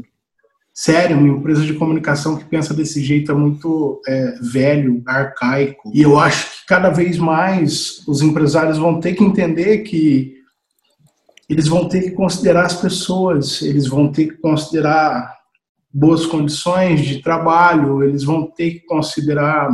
sério, 0.76 1.16
uma 1.16 1.38
empresa 1.38 1.64
de 1.64 1.73
comunicação 1.73 2.37
que 2.37 2.45
pensa 2.45 2.75
desse 2.75 3.02
jeito 3.02 3.33
é 3.33 3.35
muito 3.35 3.99
é, 4.06 4.38
velho, 4.42 5.02
arcaico. 5.06 5.90
E 5.95 6.02
eu 6.02 6.18
acho 6.18 6.50
que 6.50 6.66
cada 6.66 6.90
vez 6.90 7.16
mais 7.16 8.06
os 8.06 8.21
empresários 8.21 8.76
vão 8.76 9.00
ter 9.00 9.14
que 9.14 9.25
entender 9.25 9.78
que 9.78 10.37
eles 11.49 11.66
vão 11.66 11.88
ter 11.88 12.02
que 12.02 12.11
considerar 12.11 12.66
as 12.66 12.78
pessoas, 12.78 13.62
eles 13.62 13.87
vão 13.87 14.12
ter 14.12 14.26
que 14.26 14.37
considerar 14.37 15.35
boas 15.90 16.26
condições 16.26 17.00
de 17.00 17.23
trabalho, 17.23 18.02
eles 18.02 18.23
vão 18.23 18.47
ter 18.47 18.73
que 18.73 18.80
considerar, 18.80 19.71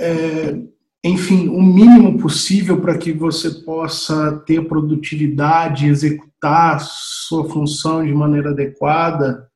é, 0.00 0.58
enfim, 1.04 1.48
o 1.48 1.62
mínimo 1.62 2.18
possível 2.18 2.80
para 2.80 2.98
que 2.98 3.12
você 3.12 3.50
possa 3.62 4.32
ter 4.44 4.66
produtividade, 4.66 5.86
executar 5.86 6.29
sua 6.78 7.48
função 7.48 8.04
de 8.04 8.12
maneira 8.14 8.50
adequada. 8.50 9.48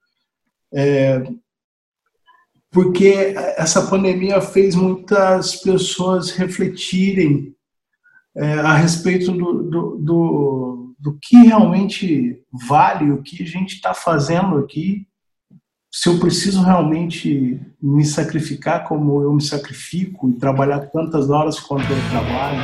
É, 0.73 1.23
porque 2.71 3.35
essa 3.57 3.87
pandemia 3.87 4.41
fez 4.41 4.75
muitas 4.75 5.57
pessoas 5.57 6.31
refletirem 6.31 7.55
é, 8.37 8.55
a 8.55 8.75
respeito 8.75 9.31
do, 9.31 9.63
do, 9.63 9.97
do 9.99 10.75
do 11.05 11.19
que 11.21 11.37
realmente 11.37 12.43
vale 12.67 13.13
o 13.13 13.21
que 13.21 13.43
a 13.43 13.47
gente 13.47 13.75
está 13.75 13.93
fazendo 13.93 14.57
aqui, 14.57 15.07
se 15.93 16.09
eu 16.09 16.19
preciso 16.19 16.63
realmente 16.63 17.61
me 17.81 18.07
sacrificar 18.07 18.89
como 18.89 19.21
eu 19.21 19.31
me 19.35 19.43
sacrifico 19.43 20.31
e 20.31 20.39
trabalhar 20.39 20.81
tantas 20.87 21.29
horas 21.29 21.61
quanto 21.61 21.85
eu 21.93 22.11
trabalho. 22.11 22.59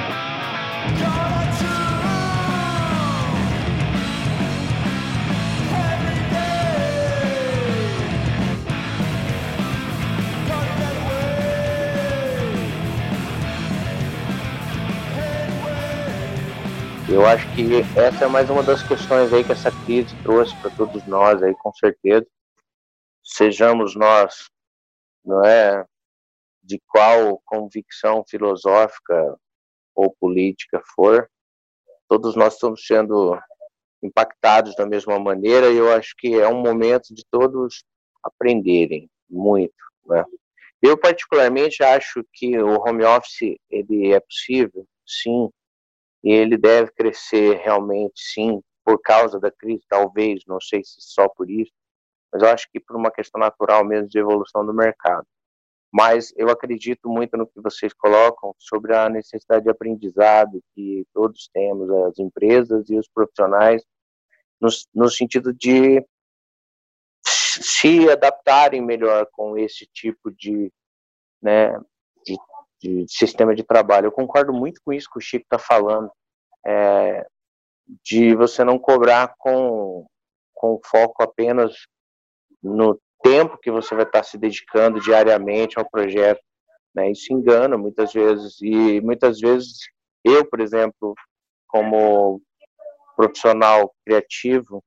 Eu 17.13 17.27
acho 17.27 17.45
que 17.57 17.81
essa 17.99 18.27
é 18.27 18.29
mais 18.29 18.49
uma 18.49 18.63
das 18.63 18.87
questões 18.87 19.33
aí 19.33 19.43
que 19.43 19.51
essa 19.51 19.73
crise 19.85 20.15
trouxe 20.23 20.55
para 20.61 20.71
todos 20.71 21.05
nós 21.09 21.43
aí, 21.43 21.53
com 21.57 21.73
certeza. 21.73 22.25
Sejamos 23.21 23.97
nós, 23.97 24.49
não 25.25 25.45
é, 25.45 25.85
de 26.63 26.81
qual 26.87 27.43
convicção 27.45 28.25
filosófica 28.29 29.37
ou 29.93 30.15
política 30.21 30.81
for, 30.95 31.29
todos 32.09 32.37
nós 32.37 32.55
estamos 32.55 32.87
sendo 32.87 33.37
impactados 34.01 34.77
da 34.77 34.87
mesma 34.87 35.19
maneira 35.19 35.69
e 35.69 35.79
eu 35.79 35.93
acho 35.93 36.15
que 36.17 36.35
é 36.35 36.47
um 36.47 36.63
momento 36.63 37.13
de 37.13 37.25
todos 37.29 37.83
aprenderem 38.23 39.11
muito, 39.29 39.75
né? 40.07 40.25
Eu 40.81 40.97
particularmente 40.97 41.83
acho 41.83 42.25
que 42.33 42.57
o 42.57 42.81
home 42.81 43.05
office 43.05 43.59
ele 43.69 44.13
é 44.13 44.21
possível, 44.21 44.87
sim, 45.05 45.51
e 46.23 46.33
ele 46.33 46.57
deve 46.57 46.91
crescer 46.93 47.57
realmente, 47.59 48.21
sim, 48.21 48.61
por 48.85 49.01
causa 49.01 49.39
da 49.39 49.51
crise, 49.51 49.85
talvez, 49.89 50.43
não 50.47 50.61
sei 50.61 50.83
se 50.85 50.97
só 50.99 51.29
por 51.29 51.51
isso, 51.51 51.73
mas 52.33 52.43
eu 52.43 52.49
acho 52.49 52.69
que 52.71 52.81
por 52.81 52.97
uma 52.97 53.11
questão 53.11 53.41
natural 53.41 53.85
mesmo 53.85 54.09
de 54.09 54.19
evolução 54.19 54.65
do 54.65 54.73
mercado. 54.75 55.27
Mas 55.93 56.33
eu 56.37 56.49
acredito 56.49 57.09
muito 57.09 57.37
no 57.37 57.47
que 57.47 57.61
vocês 57.61 57.93
colocam 57.93 58.55
sobre 58.59 58.95
a 58.95 59.09
necessidade 59.09 59.65
de 59.65 59.71
aprendizado 59.71 60.63
que 60.75 61.05
todos 61.13 61.49
temos, 61.53 61.91
as 62.07 62.19
empresas 62.19 62.89
e 62.89 62.97
os 62.97 63.09
profissionais, 63.09 63.83
no, 64.61 64.69
no 64.95 65.11
sentido 65.11 65.53
de 65.53 66.05
se 67.25 68.09
adaptarem 68.09 68.81
melhor 68.81 69.27
com 69.33 69.59
esse 69.59 69.87
tipo 69.87 70.31
de, 70.31 70.73
né, 71.43 71.73
de, 72.25 72.37
de 72.81 73.05
sistema 73.09 73.55
de 73.55 73.63
trabalho. 73.63 74.07
Eu 74.07 74.13
concordo 74.13 74.53
muito 74.53 74.81
com 74.85 74.93
isso 74.93 75.09
que 75.11 75.19
o 75.19 75.23
Chico 75.23 75.45
está 75.45 75.59
falando, 75.59 76.11
é, 76.67 77.27
de 78.05 78.35
você 78.35 78.65
não 78.65 78.79
cobrar 78.79 79.35
com, 79.39 80.07
com 80.55 80.81
foco 80.85 81.23
apenas 81.23 81.75
no 82.63 83.01
tempo 83.23 83.59
que 83.59 83.71
você 83.71 83.95
vai 83.95 84.05
estar 84.05 84.23
se 84.23 84.39
dedicando 84.39 85.01
diariamente 85.01 85.79
ao 85.79 85.89
projeto. 85.89 86.41
Né? 86.95 87.11
Isso 87.11 87.33
engana 87.33 87.77
muitas 87.77 88.13
vezes. 88.13 88.61
E 88.63 89.01
muitas 89.01 89.41
vezes 89.41 89.79
eu, 90.25 90.45
por 90.45 90.61
exemplo, 90.61 91.15
como 91.69 92.41
profissional 93.17 93.95
criativo, 94.05 94.83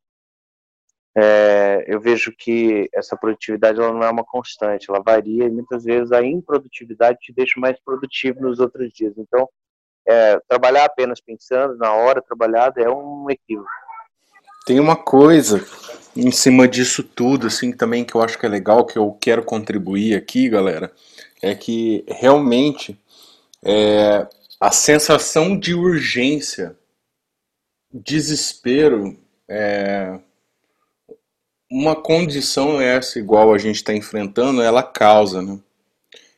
é, 1.15 1.85
eu 1.87 1.99
vejo 1.99 2.33
que 2.35 2.89
essa 2.93 3.15
produtividade 3.15 3.79
ela 3.79 3.93
não 3.93 4.03
é 4.03 4.09
uma 4.09 4.23
constante, 4.23 4.89
ela 4.89 5.01
varia 5.03 5.45
e 5.45 5.51
muitas 5.51 5.83
vezes 5.83 6.11
a 6.11 6.23
improdutividade 6.23 7.19
te 7.19 7.31
deixa 7.31 7.59
mais 7.59 7.79
produtivo 7.79 8.41
nos 8.41 8.59
outros 8.59 8.91
dias. 8.91 9.13
Então, 9.17 9.47
é, 10.07 10.39
trabalhar 10.47 10.85
apenas 10.85 11.21
pensando 11.21 11.77
na 11.77 11.93
hora 11.93 12.21
trabalhada 12.21 12.81
é 12.81 12.89
um 12.89 13.29
equívoco. 13.29 13.69
Tem 14.65 14.79
uma 14.79 14.95
coisa 14.95 15.63
em 16.15 16.31
cima 16.31 16.67
disso 16.67 17.03
tudo, 17.03 17.47
assim, 17.47 17.71
também 17.71 18.03
que 18.03 18.15
eu 18.15 18.21
acho 18.21 18.37
que 18.37 18.45
é 18.45 18.49
legal, 18.49 18.85
que 18.85 18.97
eu 18.97 19.15
quero 19.19 19.43
contribuir 19.43 20.15
aqui, 20.15 20.49
galera, 20.49 20.91
é 21.41 21.53
que 21.53 22.03
realmente 22.07 22.99
é, 23.63 24.27
a 24.59 24.71
sensação 24.71 25.57
de 25.57 25.73
urgência, 25.73 26.75
desespero, 27.91 29.17
é, 29.47 30.19
uma 31.73 31.95
condição 31.95 32.79
essa 32.79 33.17
igual 33.17 33.51
a 33.51 33.57
gente 33.57 33.77
está 33.77 33.95
enfrentando, 33.95 34.61
ela 34.61 34.83
causa, 34.83 35.41
né? 35.41 35.57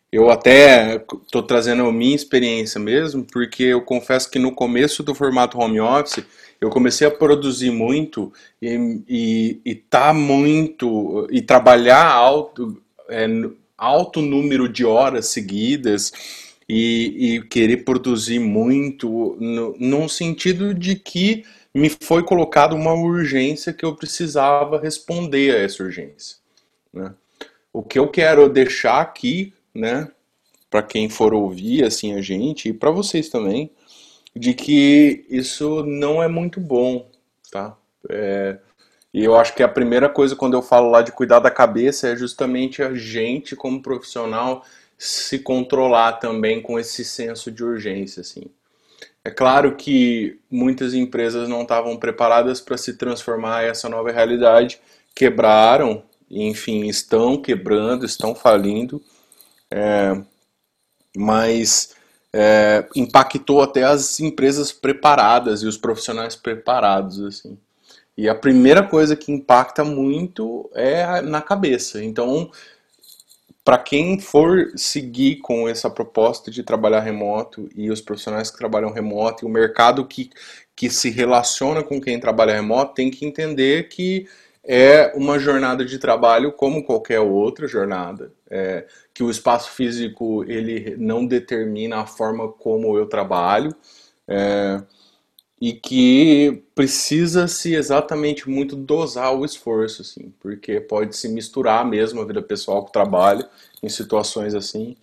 Eu 0.10 0.30
até 0.30 0.96
estou 0.96 1.44
trazendo 1.44 1.86
a 1.86 1.92
minha 1.92 2.15
experiência 2.15 2.80
mesmo, 2.80 3.25
porque 3.30 3.63
eu 3.63 3.82
confesso 3.82 4.32
que 4.32 4.39
no 4.39 4.54
começo 4.54 5.04
do 5.04 5.13
formato 5.13 5.60
home 5.60 5.82
office 5.82 6.24
eu 6.62 6.70
comecei 6.70 7.06
a 7.06 7.12
produzir 7.12 7.70
muito 7.70 8.32
e, 8.62 9.01
e, 9.10 9.62
e 9.65 9.75
tá 9.75 10.13
muito 10.13 11.27
e 11.30 11.42
trabalhar 11.42 12.06
alto, 12.06 12.82
é, 13.10 13.27
alto 13.77 14.22
número 14.22 14.70
de 14.70 14.86
horas 14.86 15.25
seguidas 15.27 16.13
e, 16.67 17.36
e 17.36 17.41
querer 17.43 17.84
produzir 17.84 18.39
muito 18.39 19.38
no, 19.39 19.75
num 19.79 20.10
sentido 20.10 20.74
de 20.74 20.95
que 20.95 21.45
me 21.74 21.89
foi 21.89 22.24
colocada 22.24 22.74
uma 22.74 22.93
urgência 22.93 23.74
que 23.74 23.86
eu 23.86 23.95
precisava 23.95 24.79
responder 24.79 25.53
a 25.53 25.60
essa 25.60 25.84
urgência. 25.84 26.38
Né? 26.93 27.13
O 27.73 27.84
que 27.84 27.99
eu 27.99 28.08
quero 28.08 28.49
deixar 28.49 29.01
aqui, 29.01 29.54
né, 29.73 30.10
para 30.69 30.82
quem 30.82 31.10
for 31.10 31.34
ouvir 31.34 31.84
assim 31.84 32.13
a 32.13 32.21
gente 32.21 32.69
e 32.69 32.73
para 32.73 32.91
vocês 32.91 33.30
também, 33.30 33.69
de 34.36 34.54
que 34.54 35.25
isso 35.30 35.84
não 35.84 36.23
é 36.23 36.28
muito 36.28 36.60
bom, 36.60 37.10
tá? 37.51 37.78
É, 38.10 38.58
e 39.13 39.23
eu 39.23 39.36
acho 39.38 39.56
que 39.56 39.63
a 39.63 39.67
primeira 39.67 40.10
coisa 40.10 40.36
quando 40.36 40.56
eu 40.56 40.62
falo 40.62 40.89
lá 40.89 41.01
de 41.01 41.12
cuidar 41.12 41.39
da 41.39 41.49
cabeça 41.49 42.10
é 42.10 42.15
justamente 42.15 42.84
a 42.84 42.93
gente 42.93 43.56
como 43.56 43.82
profissional 43.82 44.65
se 44.97 45.39
controlar 45.39 46.13
também 46.13 46.62
com 46.62 46.79
esse 46.79 47.03
senso 47.03 47.51
de 47.51 47.63
urgência, 47.63 48.21
assim. 48.21 48.43
É 49.23 49.31
claro 49.31 49.75
que 49.75 50.39
muitas 50.51 50.93
empresas 50.93 51.49
não 51.49 51.63
estavam 51.63 51.97
preparadas 51.97 52.62
para 52.62 52.77
se 52.77 52.93
transformar 52.93 53.63
essa 53.63 53.89
nova 53.89 54.12
realidade, 54.12 54.79
quebraram, 55.15 56.03
enfim, 56.29 56.88
estão 56.88 57.41
quebrando, 57.41 58.05
estão 58.05 58.36
falindo, 58.36 59.01
é, 59.71 60.15
mas 61.17 61.95
é, 62.31 62.86
impactou 62.95 63.62
até 63.62 63.84
as 63.84 64.19
empresas 64.19 64.71
preparadas 64.71 65.63
e 65.63 65.67
os 65.67 65.77
profissionais 65.77 66.36
preparados, 66.36 67.21
assim. 67.21 67.58
E 68.17 68.29
a 68.29 68.36
primeira 68.36 68.84
coisa 68.84 69.15
que 69.15 69.31
impacta 69.31 69.84
muito 69.84 70.69
é 70.73 71.21
na 71.21 71.41
cabeça. 71.41 72.03
Então, 72.03 72.49
para 73.65 73.80
quem 73.80 74.19
for 74.19 74.71
seguir 74.75 75.38
com 75.38 75.67
essa 75.67 75.89
proposta 75.89 76.51
de 76.51 76.62
trabalhar 76.62 76.99
remoto 76.99 77.67
e 77.75 77.89
os 77.89 77.99
profissionais 77.99 78.51
que 78.51 78.58
trabalham 78.60 78.93
remoto 78.93 79.43
e 79.43 79.47
o 79.47 79.51
mercado 79.51 80.06
que, 80.06 80.30
que 80.75 80.88
se 80.88 81.10
relaciona 81.10 81.82
com 81.82 81.99
quem 81.99 82.19
trabalha 82.19 82.54
remoto 82.54 82.93
tem 82.93 83.10
que 83.10 83.25
entender 83.25 83.89
que 83.89 84.28
é 84.63 85.12
uma 85.15 85.39
jornada 85.39 85.84
de 85.84 85.97
trabalho 85.97 86.51
como 86.51 86.84
qualquer 86.84 87.19
outra 87.19 87.67
jornada, 87.67 88.32
é, 88.49 88.86
que 89.12 89.23
o 89.23 89.32
espaço 89.32 89.71
físico 89.71 90.43
ele 90.47 90.95
não 90.97 91.25
determina 91.25 92.01
a 92.01 92.06
forma 92.06 92.47
como 92.51 92.95
eu 92.95 93.08
trabalho, 93.08 93.75
é, 94.28 94.80
e 95.65 95.73
que 95.73 96.63
precisa-se 96.75 97.73
exatamente 97.73 98.47
muito 98.47 98.75
dosar 98.75 99.36
o 99.36 99.43
esforço, 99.43 100.04
assim, 100.04 100.32
porque 100.39 100.80
pode 100.80 101.17
se 101.17 101.28
misturar 101.28 101.84
mesmo 101.84 102.21
a 102.21 102.25
vida 102.25 102.39
pessoal 102.39 102.84
com 102.84 102.89
o 102.89 102.91
trabalho 102.91 103.43
em 103.82 103.89
situações 103.89 104.54
assim, 104.54 104.95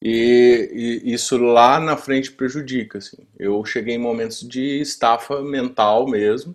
e, 0.00 1.02
e, 1.04 1.12
isso 1.12 1.36
lá 1.38 1.80
na 1.80 1.96
frente 1.96 2.30
prejudica, 2.30 2.98
assim. 2.98 3.18
Eu 3.38 3.64
cheguei 3.64 3.96
em 3.96 3.98
momentos 3.98 4.48
de 4.48 4.80
estafa 4.80 5.42
mental 5.42 6.06
mesmo, 6.08 6.54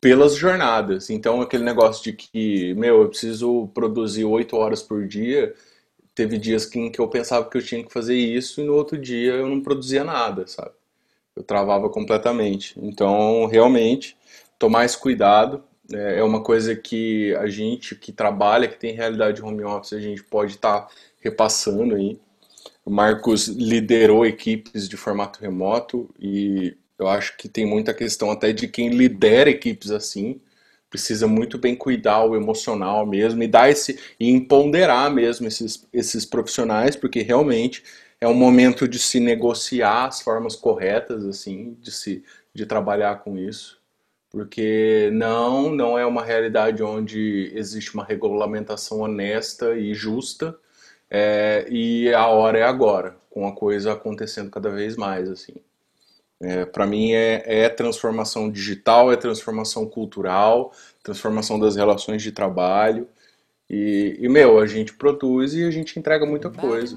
pelas 0.00 0.34
jornadas. 0.34 1.10
Então, 1.10 1.40
aquele 1.40 1.64
negócio 1.64 2.02
de 2.02 2.12
que, 2.14 2.74
meu, 2.74 3.02
eu 3.02 3.08
preciso 3.08 3.68
produzir 3.74 4.24
oito 4.24 4.56
horas 4.56 4.82
por 4.82 5.06
dia, 5.06 5.54
teve 6.14 6.38
dias 6.38 6.74
em 6.74 6.90
que 6.90 7.00
eu 7.00 7.08
pensava 7.08 7.48
que 7.48 7.58
eu 7.58 7.62
tinha 7.64 7.84
que 7.84 7.92
fazer 7.92 8.16
isso 8.16 8.60
e 8.60 8.64
no 8.64 8.74
outro 8.74 8.98
dia 8.98 9.34
eu 9.34 9.48
não 9.48 9.62
produzia 9.62 10.04
nada, 10.04 10.46
sabe? 10.48 10.72
Eu 11.40 11.42
travava 11.42 11.88
completamente. 11.88 12.74
Então, 12.80 13.46
realmente, 13.46 14.16
tomar 14.58 14.84
esse 14.84 14.98
cuidado 14.98 15.64
é, 15.92 16.20
é 16.20 16.22
uma 16.22 16.42
coisa 16.42 16.76
que 16.76 17.34
a 17.36 17.48
gente 17.48 17.94
que 17.94 18.12
trabalha, 18.12 18.68
que 18.68 18.78
tem 18.78 18.94
realidade 18.94 19.42
home 19.42 19.64
office, 19.64 19.94
a 19.94 20.00
gente 20.00 20.22
pode 20.22 20.52
estar 20.52 20.82
tá 20.82 20.88
repassando 21.20 21.94
aí. 21.94 22.18
O 22.84 22.90
Marcos 22.90 23.48
liderou 23.48 24.24
equipes 24.24 24.88
de 24.88 24.96
formato 24.96 25.40
remoto 25.40 26.08
e 26.18 26.76
eu 26.98 27.08
acho 27.08 27.36
que 27.36 27.48
tem 27.48 27.66
muita 27.66 27.94
questão 27.94 28.30
até 28.30 28.52
de 28.52 28.68
quem 28.68 28.90
lidera 28.90 29.50
equipes 29.50 29.90
assim, 29.90 30.40
precisa 30.90 31.26
muito 31.26 31.56
bem 31.56 31.76
cuidar 31.76 32.24
o 32.24 32.34
emocional 32.34 33.06
mesmo 33.06 33.42
e 33.42 33.48
dar 33.48 33.70
esse 33.70 33.98
e 34.18 34.28
empoderar 34.28 35.10
mesmo 35.10 35.46
esses, 35.46 35.86
esses 35.92 36.26
profissionais, 36.26 36.96
porque 36.96 37.22
realmente 37.22 37.82
é 38.20 38.26
um 38.28 38.34
momento 38.34 38.86
de 38.86 38.98
se 38.98 39.20
negociar 39.20 40.06
as 40.06 40.20
formas 40.20 40.56
corretas, 40.56 41.24
assim, 41.24 41.76
de 41.80 41.92
se 41.92 42.22
de 42.52 42.66
trabalhar 42.66 43.20
com 43.20 43.38
isso, 43.38 43.80
porque 44.28 45.08
não, 45.12 45.70
não 45.70 45.96
é 45.96 46.04
uma 46.04 46.24
realidade 46.24 46.82
onde 46.82 47.52
existe 47.54 47.94
uma 47.94 48.04
regulamentação 48.04 49.00
honesta 49.00 49.76
e 49.76 49.94
justa, 49.94 50.58
é, 51.08 51.66
e 51.70 52.12
a 52.12 52.26
hora 52.26 52.58
é 52.58 52.62
agora, 52.62 53.16
com 53.30 53.46
a 53.46 53.54
coisa 53.54 53.92
acontecendo 53.92 54.50
cada 54.50 54.70
vez 54.70 54.96
mais, 54.96 55.30
assim. 55.30 55.54
É, 56.42 56.64
Para 56.64 56.86
mim 56.86 57.12
é, 57.12 57.42
é 57.46 57.68
transformação 57.68 58.50
digital, 58.50 59.12
é 59.12 59.16
transformação 59.16 59.86
cultural, 59.86 60.72
transformação 61.02 61.58
das 61.58 61.76
relações 61.76 62.22
de 62.22 62.32
trabalho, 62.32 63.06
e, 63.72 64.16
e, 64.18 64.28
meu, 64.28 64.58
a 64.58 64.66
gente 64.66 64.92
produz 64.92 65.54
e 65.54 65.62
a 65.62 65.70
gente 65.70 65.96
entrega 65.96 66.26
muita 66.26 66.50
coisa. 66.50 66.96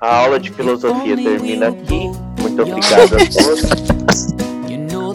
A 0.00 0.16
aula 0.16 0.40
de 0.40 0.50
filosofia 0.50 1.16
termina 1.16 1.68
aqui. 1.68 2.33
Muito 2.54 2.70
obrigado 2.70 3.14
a 3.14 3.18
todos. 3.18 4.44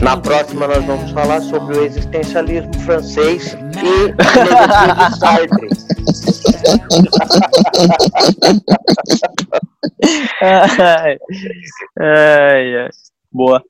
Na 0.02 0.18
próxima 0.18 0.68
nós 0.68 0.84
vamos 0.84 1.12
falar 1.12 1.40
sobre 1.42 1.78
o 1.78 1.86
existencialismo 1.86 2.74
francês 2.82 3.54
e 3.54 4.12
de 4.12 4.14
Sartre. 5.18 5.70
ai, 10.42 11.18
ai, 11.98 12.78
ai. 12.78 12.90
Boa. 13.32 13.64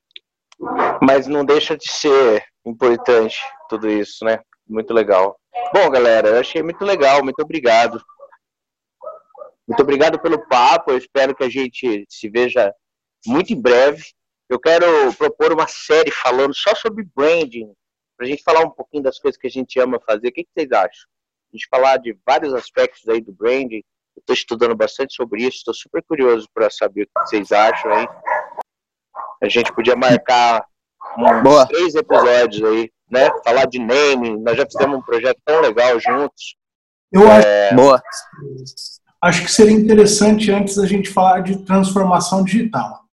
Mas 0.99 1.27
não 1.27 1.45
deixa 1.45 1.77
de 1.77 1.91
ser 1.91 2.43
importante 2.65 3.38
tudo 3.69 3.88
isso, 3.88 4.25
né? 4.25 4.39
Muito 4.67 4.91
legal. 4.95 5.38
Bom, 5.71 5.91
galera, 5.91 6.29
eu 6.29 6.39
achei 6.39 6.63
muito 6.63 6.84
legal. 6.84 7.23
Muito 7.23 7.41
obrigado. 7.41 8.01
Muito 9.67 9.84
obrigado 9.84 10.19
pelo 10.19 10.47
papo. 10.47 10.89
Eu 10.89 10.97
espero 10.97 11.36
que 11.36 11.43
a 11.43 11.49
gente 11.49 12.03
se 12.10 12.27
veja 12.29 12.73
muito 13.25 13.53
em 13.53 13.62
breve. 13.62 14.03
Eu 14.49 14.60
quero 14.60 15.13
propor 15.13 15.53
uma 15.53 15.67
série 15.67 16.12
falando 16.12 16.55
só 16.55 16.73
sobre 16.73 17.08
branding, 17.15 17.71
para 18.17 18.25
a 18.25 18.29
gente 18.29 18.43
falar 18.43 18.62
um 18.62 18.69
pouquinho 18.69 19.03
das 19.03 19.19
coisas 19.19 19.39
que 19.39 19.47
a 19.47 19.49
gente 19.49 19.79
ama 19.79 19.99
fazer. 20.05 20.27
O 20.27 20.32
que, 20.32 20.43
que 20.43 20.49
vocês 20.53 20.71
acham? 20.71 21.08
A 21.51 21.55
gente 21.55 21.67
falar 21.69 21.97
de 21.97 22.17
vários 22.25 22.53
aspectos 22.53 23.08
aí 23.08 23.21
do 23.21 23.32
branding. 23.32 23.82
Eu 24.15 24.21
estou 24.21 24.34
estudando 24.34 24.75
bastante 24.75 25.13
sobre 25.15 25.43
isso. 25.43 25.58
Estou 25.58 25.73
super 25.73 26.03
curioso 26.03 26.47
para 26.53 26.69
saber 26.69 27.03
o 27.03 27.05
que 27.05 27.27
vocês 27.27 27.51
acham 27.51 27.91
aí. 27.93 28.08
A 29.41 29.47
gente 29.47 29.73
podia 29.73 29.95
marcar 29.95 30.65
uns 31.17 31.43
Boa. 31.43 31.65
três 31.67 31.95
episódios 31.95 32.62
aí, 32.63 32.91
né? 33.10 33.29
Falar 33.43 33.65
de 33.65 33.79
naming. 33.79 34.41
Nós 34.41 34.58
já 34.58 34.65
fizemos 34.65 34.99
um 34.99 35.01
projeto 35.01 35.39
tão 35.45 35.62
legal 35.62 35.99
juntos. 35.99 36.55
Eu 37.12 37.29
acho, 37.32 37.75
Boa. 37.75 38.03
acho 39.23 39.43
que 39.43 39.51
seria 39.51 39.73
interessante 39.73 40.51
antes 40.51 40.77
a 40.77 40.86
gente 40.86 41.10
falar 41.10 41.39
de 41.39 41.63
transformação 41.65 42.43
digital. 42.43 43.09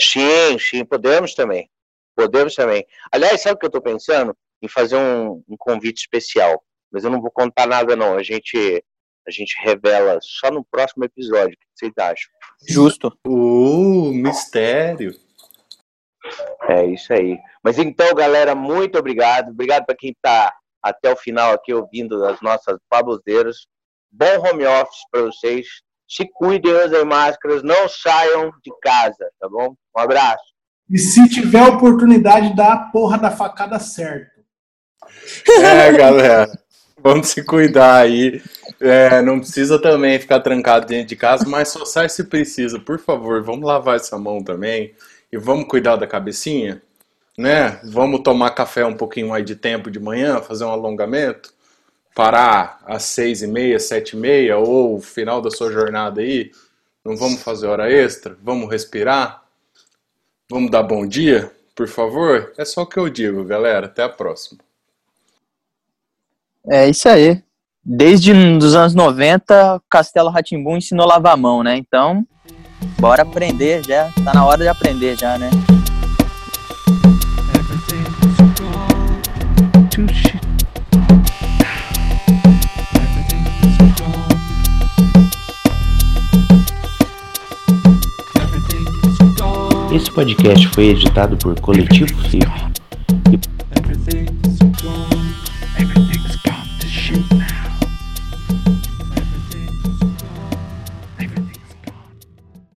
Sim, 0.00 0.58
sim, 0.58 0.84
podemos 0.84 1.34
também. 1.34 1.68
Podemos 2.14 2.54
também. 2.54 2.84
Aliás, 3.12 3.42
sabe 3.42 3.54
o 3.54 3.58
que 3.58 3.66
eu 3.66 3.68
estou 3.68 3.82
pensando? 3.82 4.36
Em 4.62 4.68
fazer 4.68 4.96
um, 4.96 5.42
um 5.48 5.56
convite 5.56 5.98
especial. 5.98 6.62
Mas 6.90 7.04
eu 7.04 7.10
não 7.10 7.20
vou 7.20 7.30
contar 7.30 7.66
nada, 7.66 7.94
não. 7.94 8.16
A 8.16 8.22
gente, 8.22 8.84
a 9.26 9.30
gente 9.30 9.56
revela 9.60 10.18
só 10.22 10.50
no 10.50 10.64
próximo 10.64 11.04
episódio. 11.04 11.54
O 11.54 11.58
que 11.58 11.66
vocês 11.74 11.92
acham? 11.98 12.30
Justo. 12.66 13.12
Uh, 13.26 14.12
mistério. 14.12 15.14
É 16.68 16.84
isso 16.86 17.12
aí. 17.12 17.38
Mas 17.62 17.78
então, 17.78 18.14
galera, 18.14 18.54
muito 18.54 18.98
obrigado. 18.98 19.50
Obrigado 19.50 19.86
para 19.86 19.96
quem 19.96 20.10
está 20.10 20.52
até 20.82 21.12
o 21.12 21.16
final 21.16 21.52
aqui 21.52 21.72
ouvindo 21.72 22.24
as 22.24 22.40
nossas 22.40 22.78
baboseiras. 22.90 23.66
Bom 24.10 24.38
home 24.40 24.66
office 24.66 25.02
para 25.10 25.22
vocês. 25.22 25.66
Se 26.08 26.26
cuidem, 26.32 26.72
usem 26.72 27.04
máscaras, 27.04 27.62
não 27.62 27.88
saiam 27.88 28.50
de 28.64 28.72
casa, 28.80 29.30
tá 29.38 29.48
bom? 29.48 29.74
Um 29.96 30.00
abraço. 30.00 30.42
E 30.90 30.98
se 30.98 31.28
tiver 31.28 31.62
oportunidade, 31.68 32.56
dá 32.56 32.72
a 32.72 32.78
porra 32.90 33.18
da 33.18 33.30
facada 33.30 33.78
certo. 33.78 34.40
É, 35.46 35.92
galera. 35.92 36.48
Vamos 37.00 37.28
se 37.28 37.44
cuidar 37.44 37.96
aí. 37.96 38.42
É, 38.80 39.20
não 39.22 39.38
precisa 39.38 39.80
também 39.80 40.18
ficar 40.18 40.40
trancado 40.40 40.86
dentro 40.86 41.08
de 41.08 41.16
casa, 41.16 41.44
mas 41.46 41.68
só 41.68 41.84
sai 41.84 42.08
se 42.08 42.24
precisa. 42.24 42.78
Por 42.80 42.98
favor, 42.98 43.42
vamos 43.42 43.66
lavar 43.66 43.96
essa 43.96 44.18
mão 44.18 44.42
também. 44.42 44.94
E 45.30 45.36
vamos 45.36 45.68
cuidar 45.68 45.96
da 45.96 46.06
cabecinha, 46.06 46.82
né? 47.36 47.80
Vamos 47.84 48.20
tomar 48.22 48.50
café 48.50 48.84
um 48.84 48.96
pouquinho 48.96 49.28
mais 49.28 49.44
de 49.44 49.54
tempo 49.54 49.90
de 49.90 50.00
manhã, 50.00 50.40
fazer 50.40 50.64
um 50.64 50.70
alongamento. 50.70 51.52
Parar 52.18 52.80
às 52.84 53.04
seis 53.04 53.42
e 53.42 53.46
meia, 53.46 53.78
sete 53.78 54.16
e 54.16 54.16
meia, 54.16 54.58
ou 54.58 55.00
final 55.00 55.40
da 55.40 55.52
sua 55.52 55.70
jornada 55.70 56.20
aí. 56.20 56.50
Não 57.04 57.16
vamos 57.16 57.40
fazer 57.40 57.68
hora 57.68 57.88
extra? 57.88 58.36
Vamos 58.42 58.68
respirar? 58.68 59.44
Vamos 60.50 60.68
dar 60.68 60.82
bom 60.82 61.06
dia, 61.06 61.52
por 61.76 61.86
favor? 61.86 62.52
É 62.58 62.64
só 62.64 62.82
o 62.82 62.86
que 62.86 62.98
eu 62.98 63.08
digo, 63.08 63.44
galera. 63.44 63.86
Até 63.86 64.02
a 64.02 64.08
próxima. 64.08 64.58
É 66.68 66.88
isso 66.88 67.08
aí. 67.08 67.40
Desde 67.84 68.32
os 68.32 68.74
anos 68.74 68.96
90, 68.96 69.80
Castelo 69.88 70.28
Ratimbum 70.28 70.76
ensinou 70.76 71.04
a 71.04 71.14
lavar 71.14 71.34
a 71.34 71.36
mão, 71.36 71.62
né? 71.62 71.76
Então, 71.76 72.26
bora 72.98 73.22
aprender 73.22 73.84
já. 73.84 74.10
Tá 74.24 74.34
na 74.34 74.44
hora 74.44 74.58
de 74.58 74.68
aprender 74.68 75.16
já, 75.16 75.38
né? 75.38 75.50
Esse 89.98 90.12
podcast 90.12 90.68
foi 90.68 90.90
editado 90.90 91.36
por 91.36 91.58
Coletivo 91.60 92.14
Flip. 92.22 92.46